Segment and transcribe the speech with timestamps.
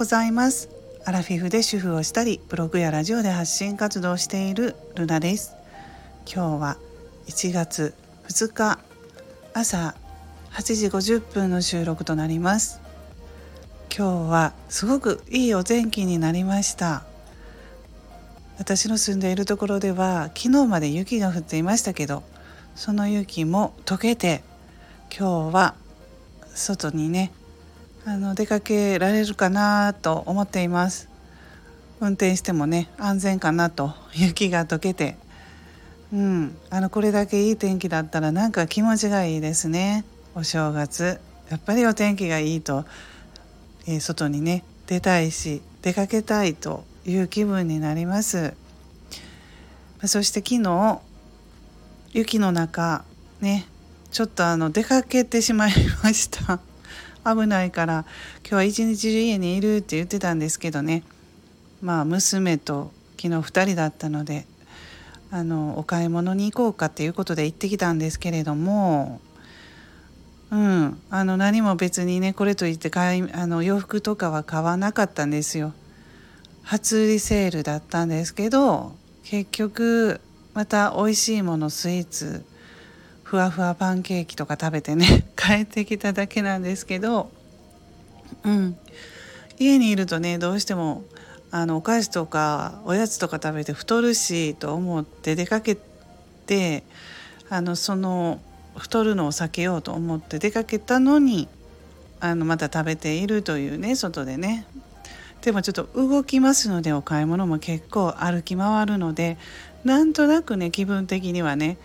[0.00, 0.70] ございます。
[1.04, 5.54] アラフィフで主婦をしたりブログやラジオで発信活動をしているルナです。
[6.24, 6.78] 今日は
[7.26, 7.92] 1月
[8.26, 8.78] 2日
[9.52, 9.94] 朝
[10.52, 12.80] 8時50分の収録となります。
[13.94, 17.02] 今日はすごくいいお天気になりました。
[18.56, 22.22] 私の住んでいるところでは昨日まで雪が降っていましたけど
[22.74, 24.42] その雪も溶けて
[25.14, 25.74] 今日は
[26.54, 27.32] 外にね
[28.06, 31.08] あの出かけられるかなと思っています。
[32.00, 35.16] 運転してもね安全かなと雪が溶けて。
[36.12, 36.56] うん。
[36.70, 40.04] あのこれだけいい天気だったらなんか気持ちがいいですね。
[40.34, 41.20] お正月。
[41.50, 42.84] やっぱりお天気がいいと、
[43.86, 48.54] えー、外にね出たいし出かけたいという気分になります。
[50.04, 51.00] そして昨日
[52.12, 53.04] 雪の中
[53.40, 53.66] ね
[54.10, 56.69] ちょっとあの出かけてしまいました。
[57.24, 58.04] 危ないから
[58.42, 61.02] 今日は一日中家にいるって言ってたんですけどね
[61.82, 64.46] まあ娘と昨日2人だったので
[65.30, 69.20] あのお買い物に行こうかっていうことで行ってきたんですけれども
[70.50, 75.72] うんあの何も別にねこれといって買いあの洋服とかは買わなかったんですよ。
[76.62, 78.92] 初売りセールだったんですけど
[79.24, 80.20] 結局
[80.54, 82.44] また美味しいものスイーツ
[83.30, 87.30] ふわふわパンケーキとか食べてね 帰ってきただけなんですけど
[88.42, 88.76] うん。
[89.56, 91.04] 家にいるとねどうしても
[91.52, 95.78] あのお菓子とかおやつとか食べて太るしと思って出かけ
[96.46, 96.82] て
[97.48, 98.40] あのその
[98.76, 101.46] 太るのを避けようと思って出かけたのに
[102.18, 104.66] あのまた食べているというね外でね。
[105.42, 109.38] でもちょっと動きますのでお買い物も結構歩き回るので
[109.84, 111.78] なんとなくね気分的にはね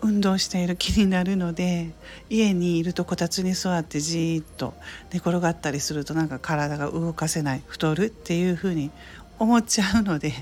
[0.00, 1.90] 運動している気になるので
[2.30, 4.74] 家にいるとこたつに座ってじーっと
[5.12, 8.90] 寝転がったりするとなんか体が動かせない太るっていうふうに
[9.38, 10.32] 思っちゃうので、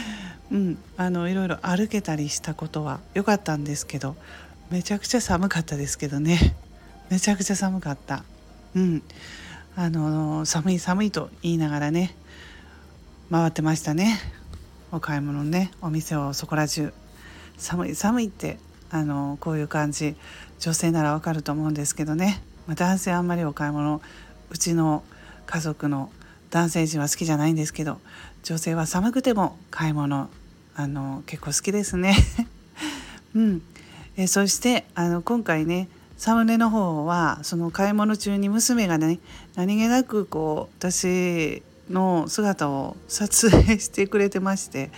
[0.50, 4.16] うん、あのいろいろ歩けたりしたことは良かったんですけど
[4.70, 6.54] めちゃくちゃ寒かったですけどね。
[7.08, 8.24] めちゃくちゃ寒かった。
[8.74, 9.02] うん、
[9.76, 12.14] あの寒い寒いと言いながらね
[13.30, 14.20] 回ってましたね。
[14.92, 16.92] お買い物ねお店をそこら中。
[17.56, 18.58] 寒い寒いって
[18.90, 20.16] あのこういう感じ。
[20.58, 24.00] 女性ならわかると思うんですけどね、まあ、男性あんまりお買い物
[24.50, 25.04] うちの
[25.46, 26.10] 家族の
[26.50, 27.98] 男性陣は好きじゃないんですけど
[28.42, 30.28] 女性は寒くても買い物
[30.74, 32.16] あの結構好きですね。
[33.34, 33.62] うん、
[34.16, 39.18] えそしてあの今回ねサムネの方はその買い物中に娘がね
[39.54, 44.90] 何気なくこう私の姿を撮影してくれてまして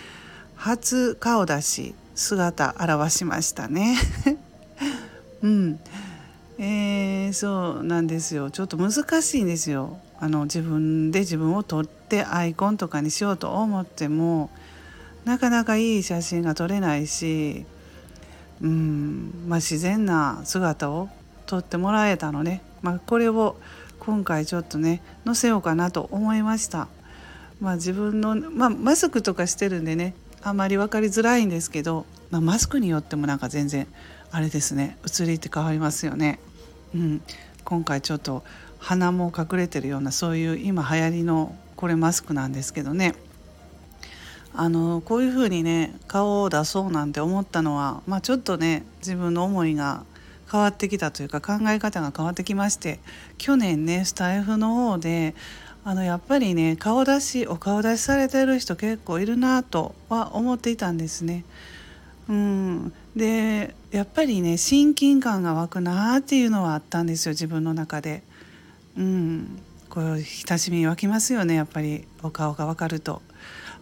[0.56, 3.96] 初顔出し姿現しましたね。
[5.42, 5.80] うん、
[6.58, 8.50] えー、そうなんですよ。
[8.50, 9.98] ちょっと難しいんですよ。
[10.18, 14.50] あの自分で自分を撮ってアイコンとかにしようと思っても
[15.24, 17.64] なかなかいい写真が撮れないし、
[18.60, 19.46] うん。
[19.48, 21.08] まあ、自然な姿を
[21.46, 23.56] 撮ってもらえたので、まあ、これを
[23.98, 26.88] 今回ちょっとね載せようかなと思いました。
[27.60, 33.86] まあ、自分の、まあ、マスクとかしてるんでねあまり分かりづらいんですけど、まあ、マスクによってもなんか全然
[34.30, 34.96] あれですね。
[35.04, 36.38] 写りって変わりますよね。
[36.94, 37.22] うん、
[37.64, 38.42] 今回ちょっと
[38.78, 43.14] 鼻も隠れてるようなそういう今流行りのこれマスクなんですけどね。
[44.52, 50.04] あのこういうふうにね顔を出そうなんて思ったのは、まあ、ちょっとね自分の思いが
[50.50, 52.98] 変わってきたというか考え方が変わってきまして
[53.38, 55.36] 去年ねスタイフの方で
[55.82, 61.44] あのやっぱりね顔出しお顔出しされてる人結構いるなとは思っていたんですね。
[62.28, 68.22] うん、でやっぱりね親近感が湧くなっていうのはあったんですよ自分の中で。
[68.96, 69.58] うん、
[69.88, 73.22] こう親しみ湧きますよねやっぱりお顔が分かると。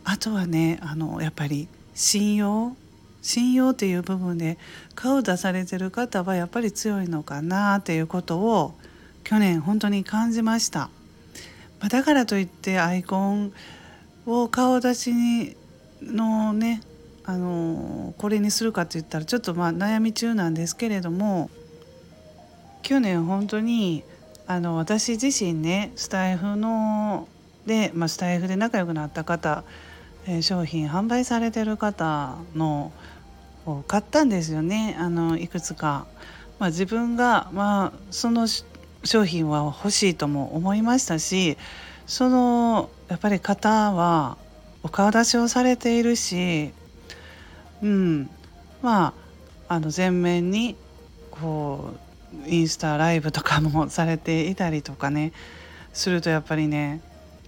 [0.04, 2.76] あとはねあのやっぱり信用？
[3.20, 4.56] 信用っていう部分で
[4.94, 8.74] 顔出されてる方はやっぱり強いのかなっていうことを
[9.24, 10.88] 去年本当に感じました。
[11.80, 13.52] まだからといってアイコン
[14.26, 15.56] を顔出しに
[16.02, 16.82] のね
[17.24, 21.50] あのこれにするかって言ったらちょっとまあ悩み中なんですけれども
[22.82, 24.02] 去年本当に
[24.46, 27.28] あの私自身ねスタイフの
[27.66, 29.62] で、まあ、スタイフで仲良くなった方、
[30.26, 32.92] え、商品販売されてる方の
[33.66, 36.06] を買ったんですよねあのいくつか。
[36.58, 38.48] まあ、自分が、まあ、その
[39.04, 41.56] 商品は欲しいとも思いましたし
[42.06, 44.36] そのやっぱり方は
[44.82, 46.72] お顔出しをされているし、
[47.82, 48.30] うん、
[48.82, 49.14] ま
[49.68, 50.76] ああの全面に
[51.30, 55.32] こうインスタライブとかもされていたりとかね
[55.92, 57.00] するとやっぱりね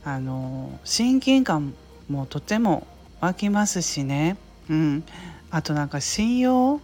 [0.05, 1.75] あの親近感
[2.09, 2.87] もとても
[3.21, 4.37] 湧きますしね、
[4.69, 5.05] うん、
[5.51, 6.81] あとなんか信用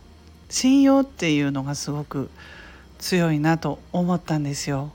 [0.49, 2.31] 信用っていうのがすごく
[2.99, 4.93] 強いなと思ったんですよ。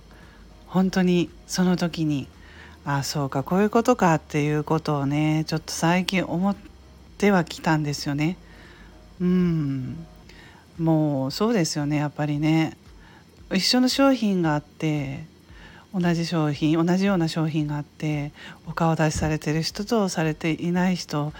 [0.68, 2.27] 本当にその時に
[2.86, 6.56] あそうかこういうことかっていうことをねちょっと最近思っ
[7.18, 8.38] てはきたんですよね。
[9.19, 10.06] うん
[10.80, 12.75] もうそうですよねやっぱりね
[13.53, 15.25] 一緒の商品があって
[15.94, 18.31] 同じ商品同じような商品があって
[18.65, 21.33] お顔出しされてる人とされていない人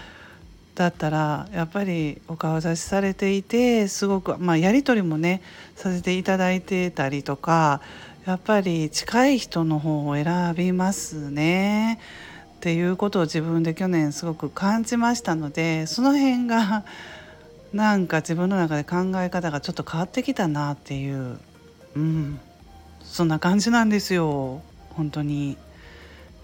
[0.74, 5.42] だったらやっぱりお顔出しされていてすごく、まあ、やり取りもね
[5.76, 7.80] させていただいてたりとか
[8.26, 11.98] やっぱり近い人の方を選びますね。
[12.56, 16.84] っていうことを自分で去年すごく感じましたのでその辺が
[17.72, 21.40] なんか自分の中で考え方がちょっと変わってきたなっていう、
[21.96, 22.38] うん、
[23.02, 24.62] そんな感じなんですよ。
[24.90, 25.56] 本当に。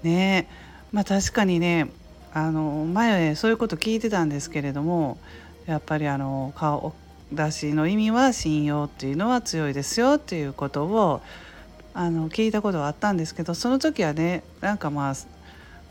[0.02, 0.48] ね。
[0.90, 1.88] まあ確かにね
[2.32, 5.18] あの前そういうこと聞いてたんですけれども
[5.66, 6.94] やっぱりあの顔
[7.32, 11.20] 出しの意味は信用っていうのは強いですよっていうことを
[11.94, 15.14] あの聞いたことはあったんですけどその時はねなんかまあ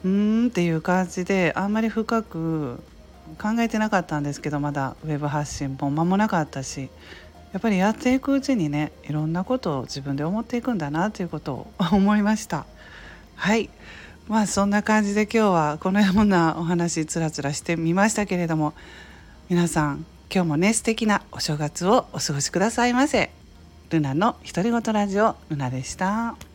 [0.03, 2.79] うんっていう感じであんまり深く
[3.39, 6.89] 考えてなかったんですけどまだウェブ発信も間もなかったし
[7.51, 12.65] やっぱりやっていくうちにねいろんなことを自分で思っていくんだなということを思いました。
[13.35, 13.69] はい。
[14.27, 18.73] まあそんな感じで今日はこのようなお話つらつらしてみましたけれども
[19.49, 23.31] 皆さん今日もね素敵なお正月をお過ごしくださいませ
[23.89, 26.46] ルナの独り言ラジオルナでした。